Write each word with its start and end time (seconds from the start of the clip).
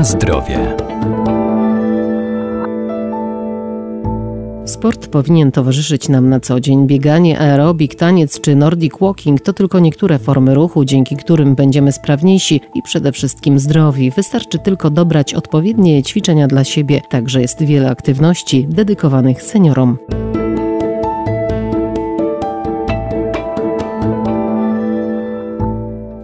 Na 0.00 0.04
zdrowie. 0.04 0.76
Sport 4.64 5.06
powinien 5.06 5.52
towarzyszyć 5.52 6.08
nam 6.08 6.28
na 6.28 6.40
co 6.40 6.60
dzień. 6.60 6.86
Bieganie, 6.86 7.40
aerobik, 7.40 7.94
taniec 7.94 8.40
czy 8.40 8.56
nordic 8.56 8.92
walking 9.00 9.40
to 9.40 9.52
tylko 9.52 9.78
niektóre 9.78 10.18
formy 10.18 10.54
ruchu, 10.54 10.84
dzięki 10.84 11.16
którym 11.16 11.54
będziemy 11.54 11.92
sprawniejsi 11.92 12.60
i 12.74 12.82
przede 12.82 13.12
wszystkim 13.12 13.58
zdrowi. 13.58 14.10
Wystarczy 14.10 14.58
tylko 14.58 14.90
dobrać 14.90 15.34
odpowiednie 15.34 16.02
ćwiczenia 16.02 16.46
dla 16.46 16.64
siebie. 16.64 17.00
Także 17.08 17.40
jest 17.40 17.62
wiele 17.62 17.90
aktywności 17.90 18.66
dedykowanych 18.68 19.42
seniorom. 19.42 19.98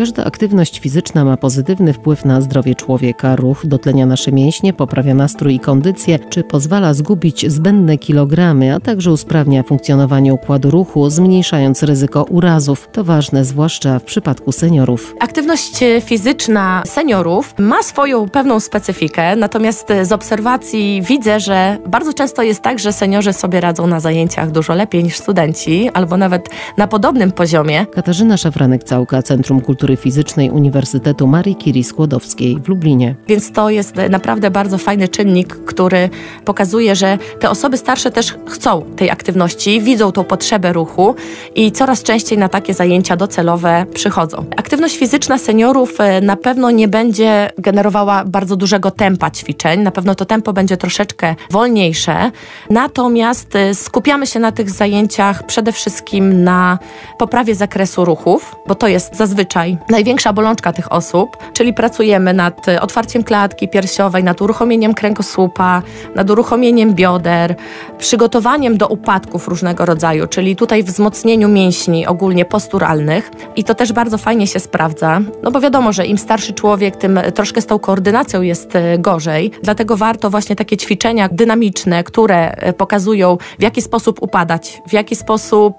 Każda 0.00 0.24
aktywność 0.24 0.80
fizyczna 0.80 1.24
ma 1.24 1.36
pozytywny 1.36 1.92
wpływ 1.92 2.24
na 2.24 2.40
zdrowie 2.40 2.74
człowieka. 2.74 3.36
Ruch 3.36 3.66
dotlenia 3.66 4.06
nasze 4.06 4.32
mięśnie, 4.32 4.72
poprawia 4.72 5.14
nastrój 5.14 5.54
i 5.54 5.60
kondycję, 5.60 6.18
czy 6.18 6.44
pozwala 6.44 6.94
zgubić 6.94 7.52
zbędne 7.52 7.98
kilogramy, 7.98 8.74
a 8.74 8.80
także 8.80 9.12
usprawnia 9.12 9.62
funkcjonowanie 9.62 10.34
układu 10.34 10.70
ruchu, 10.70 11.10
zmniejszając 11.10 11.82
ryzyko 11.82 12.24
urazów. 12.24 12.88
To 12.92 13.04
ważne 13.04 13.44
zwłaszcza 13.44 13.98
w 13.98 14.02
przypadku 14.04 14.52
seniorów. 14.52 15.14
Aktywność 15.20 15.84
fizyczna 16.00 16.82
seniorów 16.86 17.54
ma 17.58 17.82
swoją 17.82 18.28
pewną 18.28 18.60
specyfikę, 18.60 19.36
natomiast 19.36 19.88
z 20.02 20.12
obserwacji 20.12 21.02
widzę, 21.02 21.40
że 21.40 21.78
bardzo 21.86 22.12
często 22.12 22.42
jest 22.42 22.62
tak, 22.62 22.78
że 22.78 22.92
seniorzy 22.92 23.32
sobie 23.32 23.60
radzą 23.60 23.86
na 23.86 24.00
zajęciach 24.00 24.50
dużo 24.50 24.74
lepiej 24.74 25.04
niż 25.04 25.16
studenci, 25.16 25.90
albo 25.94 26.16
nawet 26.16 26.48
na 26.76 26.86
podobnym 26.86 27.32
poziomie. 27.32 27.86
Katarzyna 27.86 28.36
Szafranek-Całka, 28.36 29.22
Centrum 29.22 29.60
Kultury 29.60 29.89
Fizycznej 29.96 30.50
Uniwersytetu 30.50 31.26
Marii 31.26 31.56
Curie 31.56 31.84
Skłodowskiej 31.84 32.60
w 32.64 32.68
Lublinie. 32.68 33.14
Więc 33.28 33.52
to 33.52 33.70
jest 33.70 33.94
naprawdę 34.10 34.50
bardzo 34.50 34.78
fajny 34.78 35.08
czynnik, 35.08 35.64
który 35.64 36.10
pokazuje, 36.44 36.96
że 36.96 37.18
te 37.40 37.50
osoby 37.50 37.76
starsze 37.76 38.10
też 38.10 38.34
chcą 38.46 38.82
tej 38.96 39.10
aktywności, 39.10 39.80
widzą 39.80 40.12
tą 40.12 40.24
potrzebę 40.24 40.72
ruchu 40.72 41.14
i 41.54 41.72
coraz 41.72 42.02
częściej 42.02 42.38
na 42.38 42.48
takie 42.48 42.74
zajęcia 42.74 43.16
docelowe 43.16 43.86
przychodzą. 43.94 44.44
Aktywność 44.56 44.98
fizyczna 44.98 45.38
seniorów 45.38 46.00
e, 46.00 46.20
na 46.20 46.36
pewno 46.36 46.70
nie 46.70 46.88
będzie 46.88 47.50
generowała 47.58 48.24
bardzo 48.24 48.56
dużego 48.56 48.90
tempa 48.90 49.30
ćwiczeń, 49.30 49.80
na 49.80 49.90
pewno 49.90 50.14
to 50.14 50.24
tempo 50.24 50.52
będzie 50.52 50.76
troszeczkę 50.76 51.34
wolniejsze, 51.50 52.30
natomiast 52.70 53.56
e, 53.56 53.74
skupiamy 53.74 54.26
się 54.26 54.40
na 54.40 54.52
tych 54.52 54.70
zajęciach 54.70 55.46
przede 55.46 55.72
wszystkim 55.72 56.44
na 56.44 56.78
poprawie 57.18 57.54
zakresu 57.54 58.04
ruchów, 58.04 58.56
bo 58.66 58.74
to 58.74 58.88
jest 58.88 59.16
zazwyczaj 59.16 59.78
największa 59.88 60.32
bolączka 60.32 60.72
tych 60.72 60.92
osób, 60.92 61.36
czyli 61.52 61.74
pracujemy 61.74 62.34
nad 62.34 62.68
e, 62.68 62.80
otwarciem 62.80 63.24
klatki 63.24 63.68
piersiowej, 63.68 64.24
nad 64.24 64.42
uruchomieniem 64.42 64.94
kręgosłupa, 64.94 65.82
nad 66.14 66.30
uruchomieniem 66.30 66.94
bioder, 66.94 67.54
przygotowaniem 67.98 68.76
do 68.76 68.88
upadków 68.88 69.48
różnego 69.48 69.84
rodzaju, 69.84 70.26
czyli 70.26 70.56
tutaj 70.56 70.82
wzmocnieniu 70.82 71.48
mięśni 71.48 72.06
ogólnie 72.06 72.44
posturalnych. 72.44 73.30
I 73.56 73.64
to 73.64 73.74
też 73.74 73.92
bardzo 73.92 74.18
fajnie 74.18 74.46
się 74.46 74.60
sprawdza, 74.60 75.20
no 75.42 75.50
bo 75.50 75.60
wiadomo, 75.60 75.92
że 75.92 76.06
im 76.06 76.18
starszy 76.18 76.52
człowiek, 76.52 76.96
tym 76.96 77.20
troszkę 77.34 77.60
z 77.60 77.66
tą 77.66 77.78
koordynacją 77.78 78.42
jest 78.42 78.76
e, 78.76 78.98
gorzej, 78.98 79.50
dlatego 79.62 79.96
warto 79.96 80.30
właśnie 80.30 80.56
takie 80.56 80.76
ćwiczenia 80.76 81.28
dynamiczne, 81.32 82.04
które 82.04 82.56
pokazują 82.76 83.38
w 83.58 83.62
jaki 83.62 83.82
sposób 83.82 84.22
upadać, 84.22 84.82
w 84.88 84.92
jaki 84.92 85.16
sposób 85.16 85.76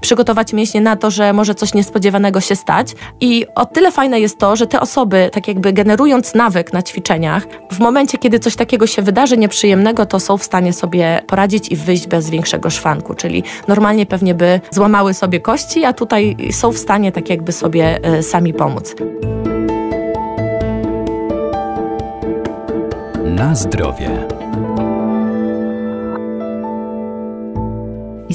przygotować 0.00 0.52
mięśnie 0.52 0.80
na 0.80 0.96
to, 0.96 1.10
że 1.10 1.32
może 1.32 1.54
coś 1.54 1.74
niespodziewanego 1.74 2.40
się 2.40 2.56
stać. 2.56 2.94
I 3.20 3.25
o 3.54 3.66
tyle 3.66 3.92
fajne 3.92 4.20
jest 4.20 4.38
to, 4.38 4.56
że 4.56 4.66
te 4.66 4.80
osoby, 4.80 5.30
tak 5.32 5.48
jakby 5.48 5.72
generując 5.72 6.34
nawyk 6.34 6.72
na 6.72 6.82
ćwiczeniach, 6.82 7.46
w 7.72 7.78
momencie, 7.78 8.18
kiedy 8.18 8.38
coś 8.38 8.56
takiego 8.56 8.86
się 8.86 9.02
wydarzy 9.02 9.36
nieprzyjemnego, 9.36 10.06
to 10.06 10.20
są 10.20 10.38
w 10.38 10.44
stanie 10.44 10.72
sobie 10.72 11.22
poradzić 11.26 11.72
i 11.72 11.76
wyjść 11.76 12.06
bez 12.06 12.30
większego 12.30 12.70
szwanku. 12.70 13.14
Czyli 13.14 13.42
normalnie 13.68 14.06
pewnie 14.06 14.34
by 14.34 14.60
złamały 14.70 15.14
sobie 15.14 15.40
kości, 15.40 15.84
a 15.84 15.92
tutaj 15.92 16.36
są 16.50 16.72
w 16.72 16.78
stanie 16.78 17.12
tak 17.12 17.30
jakby 17.30 17.52
sobie 17.52 17.98
e, 18.02 18.22
sami 18.22 18.54
pomóc. 18.54 18.94
Na 23.24 23.54
zdrowie. 23.54 24.35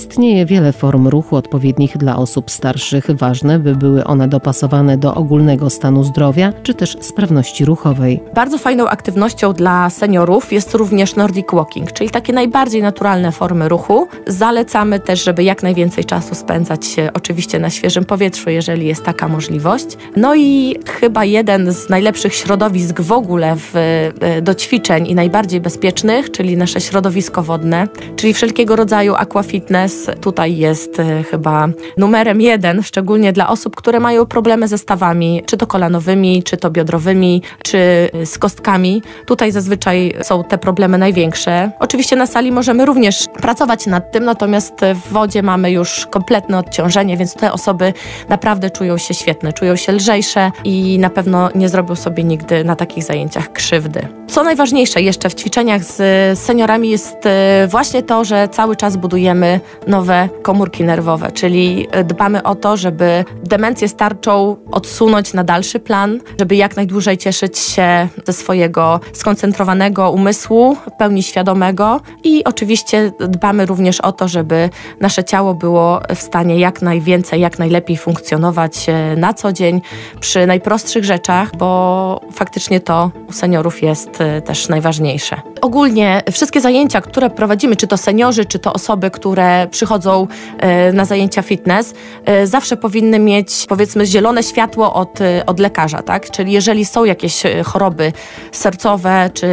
Istnieje 0.01 0.45
wiele 0.45 0.73
form 0.73 1.07
ruchu 1.07 1.35
odpowiednich 1.35 1.97
dla 1.97 2.17
osób 2.17 2.51
starszych. 2.51 3.05
Ważne, 3.11 3.59
by 3.59 3.75
były 3.75 4.03
one 4.03 4.27
dopasowane 4.27 4.97
do 4.97 5.15
ogólnego 5.15 5.69
stanu 5.69 6.03
zdrowia 6.03 6.53
czy 6.63 6.73
też 6.73 6.97
sprawności 7.01 7.65
ruchowej. 7.65 8.19
Bardzo 8.35 8.57
fajną 8.57 8.87
aktywnością 8.87 9.53
dla 9.53 9.89
seniorów 9.89 10.53
jest 10.53 10.73
również 10.73 11.15
Nordic 11.15 11.47
Walking, 11.53 11.91
czyli 11.91 12.09
takie 12.09 12.33
najbardziej 12.33 12.81
naturalne 12.81 13.31
formy 13.31 13.69
ruchu. 13.69 14.07
Zalecamy 14.27 14.99
też, 14.99 15.23
żeby 15.23 15.43
jak 15.43 15.63
najwięcej 15.63 16.05
czasu 16.05 16.35
spędzać 16.35 16.81
oczywiście 17.13 17.59
na 17.59 17.69
świeżym 17.69 18.05
powietrzu, 18.05 18.49
jeżeli 18.49 18.87
jest 18.87 19.03
taka 19.03 19.27
możliwość. 19.27 19.85
No 20.15 20.35
i 20.35 20.75
chyba 20.99 21.25
jeden 21.25 21.71
z 21.73 21.89
najlepszych 21.89 22.35
środowisk 22.35 23.01
w 23.01 23.11
ogóle 23.11 23.55
w, 23.55 23.75
e, 24.19 24.41
do 24.41 24.55
ćwiczeń 24.55 25.07
i 25.07 25.15
najbardziej 25.15 25.61
bezpiecznych, 25.61 26.31
czyli 26.31 26.57
nasze 26.57 26.81
środowisko 26.81 27.43
wodne, 27.43 27.87
czyli 28.15 28.33
wszelkiego 28.33 28.75
rodzaju 28.75 29.15
aquafitness, 29.15 29.90
tutaj 30.21 30.57
jest 30.57 30.99
e, 30.99 31.23
chyba 31.23 31.67
numerem 31.97 32.41
jeden, 32.41 32.83
szczególnie 32.83 33.33
dla 33.33 33.49
osób, 33.49 33.75
które 33.75 33.99
mają 33.99 34.25
problemy 34.25 34.67
ze 34.67 34.77
stawami, 34.77 35.43
czy 35.45 35.57
to 35.57 35.67
kolanowymi, 35.67 36.43
czy 36.43 36.57
to 36.57 36.71
biodrowymi, 36.71 37.41
czy 37.63 37.77
e, 38.13 38.25
z 38.25 38.37
kostkami. 38.37 39.01
Tutaj 39.25 39.51
zazwyczaj 39.51 40.13
są 40.21 40.43
te 40.43 40.57
problemy 40.57 40.97
największe. 40.97 41.71
Oczywiście 41.79 42.15
na 42.15 42.27
sali 42.27 42.51
możemy 42.51 42.85
również 42.85 43.27
pracować 43.41 43.85
nad 43.85 44.11
tym, 44.11 44.25
natomiast 44.25 44.73
w 44.95 45.13
wodzie 45.13 45.43
mamy 45.43 45.71
już 45.71 46.07
kompletne 46.11 46.57
odciążenie, 46.57 47.17
więc 47.17 47.33
te 47.33 47.51
osoby 47.51 47.93
naprawdę 48.29 48.69
czują 48.69 48.97
się 48.97 49.13
świetne, 49.13 49.53
czują 49.53 49.75
się 49.75 49.91
lżejsze 49.91 50.51
i 50.63 50.99
na 50.99 51.09
pewno 51.09 51.49
nie 51.55 51.69
zrobią 51.69 51.95
sobie 51.95 52.23
nigdy 52.23 52.63
na 52.63 52.75
takich 52.75 53.03
zajęciach 53.03 53.53
krzywdy. 53.53 54.07
Co 54.27 54.43
najważniejsze 54.43 55.01
jeszcze 55.01 55.29
w 55.29 55.35
ćwiczeniach 55.35 55.83
z 55.83 56.39
seniorami 56.39 56.89
jest 56.89 57.25
e, 57.25 57.67
właśnie 57.67 58.03
to, 58.03 58.23
że 58.25 58.47
cały 58.51 58.75
czas 58.75 58.97
budujemy 58.97 59.59
nowe 59.87 60.29
komórki 60.41 60.83
nerwowe, 60.83 61.31
czyli 61.31 61.87
dbamy 62.03 62.43
o 62.43 62.55
to, 62.55 62.77
żeby 62.77 63.25
demencję 63.43 63.87
starczą 63.87 64.57
odsunąć 64.71 65.33
na 65.33 65.43
dalszy 65.43 65.79
plan, 65.79 66.19
żeby 66.39 66.55
jak 66.55 66.75
najdłużej 66.75 67.17
cieszyć 67.17 67.57
się 67.59 68.07
ze 68.27 68.33
swojego 68.33 68.99
skoncentrowanego 69.13 70.11
umysłu, 70.11 70.77
pełni 70.97 71.23
świadomego 71.23 72.01
i 72.23 72.43
oczywiście 72.43 73.11
dbamy 73.19 73.65
również 73.65 74.01
o 74.01 74.11
to, 74.11 74.27
żeby 74.27 74.69
nasze 74.99 75.23
ciało 75.23 75.53
było 75.53 76.01
w 76.15 76.21
stanie 76.21 76.59
jak 76.59 76.81
najwięcej, 76.81 77.41
jak 77.41 77.59
najlepiej 77.59 77.97
funkcjonować 77.97 78.89
e, 78.89 79.15
na 79.15 79.33
co 79.33 79.53
dzień 79.53 79.81
przy 80.19 80.47
najprostszych 80.47 81.03
rzeczach, 81.03 81.55
bo 81.57 82.21
faktycznie 82.33 82.79
to 82.79 83.11
u 83.27 83.31
seniorów 83.31 83.81
jest 83.81 84.21
e, 84.21 84.41
też 84.41 84.69
najważniejsze. 84.69 85.41
Ogólnie 85.61 86.23
wszystkie 86.31 86.61
zajęcia, 86.61 87.01
które 87.01 87.29
prowadzimy, 87.29 87.75
czy 87.75 87.87
to 87.87 87.97
seniorzy, 87.97 88.45
czy 88.45 88.59
to 88.59 88.73
osoby, 88.73 89.11
które 89.11 89.60
przychodzą 89.67 90.27
e, 90.57 90.93
na 90.93 91.05
zajęcia 91.05 91.41
fitness, 91.41 91.93
e, 92.25 92.47
zawsze 92.47 92.77
powinny 92.77 93.19
mieć 93.19 93.65
powiedzmy 93.69 94.05
zielone 94.05 94.43
światło 94.43 94.93
od, 94.93 95.21
e, 95.21 95.45
od 95.45 95.59
lekarza, 95.59 96.01
tak? 96.01 96.31
Czyli 96.31 96.51
jeżeli 96.51 96.85
są 96.85 97.05
jakieś 97.05 97.43
choroby 97.65 98.13
sercowe 98.51 99.29
czy, 99.33 99.47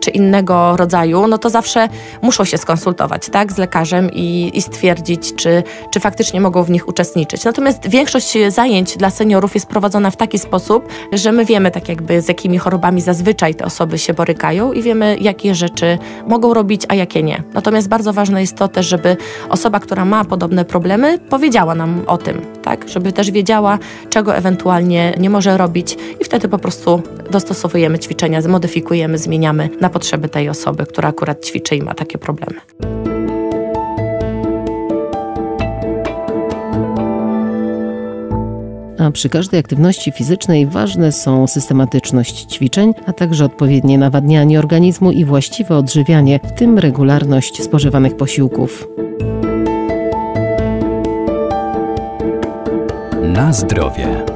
czy 0.00 0.10
innego 0.10 0.76
rodzaju, 0.76 1.26
no 1.26 1.38
to 1.38 1.50
zawsze 1.50 1.88
muszą 2.22 2.44
się 2.44 2.58
skonsultować, 2.58 3.28
tak? 3.28 3.52
Z 3.52 3.58
lekarzem 3.58 4.10
i, 4.12 4.50
i 4.54 4.62
stwierdzić, 4.62 5.34
czy, 5.34 5.62
czy 5.90 6.00
faktycznie 6.00 6.40
mogą 6.40 6.62
w 6.62 6.70
nich 6.70 6.88
uczestniczyć. 6.88 7.44
Natomiast 7.44 7.88
większość 7.88 8.38
zajęć 8.48 8.96
dla 8.96 9.10
seniorów 9.10 9.54
jest 9.54 9.66
prowadzona 9.66 10.10
w 10.10 10.16
taki 10.16 10.38
sposób, 10.38 10.88
że 11.12 11.32
my 11.32 11.44
wiemy 11.44 11.70
tak 11.70 11.88
jakby 11.88 12.20
z 12.20 12.28
jakimi 12.28 12.58
chorobami 12.58 13.00
zazwyczaj 13.00 13.54
te 13.54 13.64
osoby 13.64 13.98
się 13.98 14.14
borykają 14.14 14.72
i 14.72 14.82
wiemy 14.82 15.16
jakie 15.20 15.54
rzeczy 15.54 15.98
mogą 16.26 16.54
robić, 16.54 16.82
a 16.88 16.94
jakie 16.94 17.22
nie. 17.22 17.42
Natomiast 17.54 17.88
bardzo 17.88 18.12
ważne 18.12 18.40
jest 18.40 18.56
to 18.56 18.68
też, 18.68 18.86
żeby 18.86 19.16
osoba, 19.48 19.80
która 19.80 20.04
ma 20.04 20.24
podobne 20.24 20.64
problemy, 20.64 21.18
powiedziała 21.18 21.74
nam 21.74 22.02
o 22.06 22.18
tym, 22.18 22.40
tak? 22.62 22.88
Żeby 22.88 23.12
też 23.12 23.30
wiedziała, 23.30 23.78
czego 24.10 24.36
ewentualnie 24.36 25.14
nie 25.18 25.30
może 25.30 25.58
robić 25.58 25.96
i 26.20 26.24
wtedy 26.24 26.48
po 26.48 26.58
prostu 26.58 27.02
dostosowujemy 27.30 27.98
ćwiczenia, 27.98 28.42
zmodyfikujemy, 28.42 29.18
zmieniamy 29.18 29.68
na 29.80 29.90
potrzeby 29.90 30.28
tej 30.28 30.48
osoby, 30.48 30.86
która 30.86 31.08
akurat 31.08 31.46
ćwiczy 31.46 31.76
i 31.76 31.82
ma 31.82 31.94
takie 31.94 32.18
problemy. 32.18 33.03
A 39.04 39.10
przy 39.10 39.28
każdej 39.28 39.60
aktywności 39.60 40.12
fizycznej 40.12 40.66
ważne 40.66 41.12
są 41.12 41.46
systematyczność 41.46 42.44
ćwiczeń, 42.44 42.94
a 43.06 43.12
także 43.12 43.44
odpowiednie 43.44 43.98
nawadnianie 43.98 44.58
organizmu 44.58 45.12
i 45.12 45.24
właściwe 45.24 45.76
odżywianie, 45.76 46.40
w 46.44 46.52
tym 46.52 46.78
regularność 46.78 47.62
spożywanych 47.62 48.16
posiłków. 48.16 48.88
Na 53.22 53.52
zdrowie. 53.52 54.33